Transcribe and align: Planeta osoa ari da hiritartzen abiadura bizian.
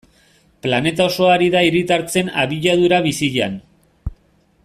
Planeta 0.67 1.05
osoa 1.09 1.27
ari 1.33 1.49
da 1.57 1.61
hiritartzen 1.67 2.33
abiadura 2.45 3.01
bizian. 3.09 3.61